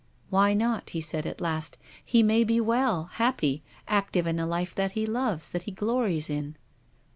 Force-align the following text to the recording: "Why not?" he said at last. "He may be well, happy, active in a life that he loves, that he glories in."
"Why 0.31 0.55
not?" 0.55 0.89
he 0.97 0.99
said 1.01 1.27
at 1.27 1.39
last. 1.39 1.77
"He 2.03 2.23
may 2.23 2.43
be 2.43 2.59
well, 2.59 3.11
happy, 3.13 3.61
active 3.87 4.25
in 4.25 4.39
a 4.39 4.47
life 4.47 4.73
that 4.73 4.93
he 4.93 5.05
loves, 5.05 5.51
that 5.51 5.65
he 5.69 5.71
glories 5.71 6.27
in." 6.27 6.57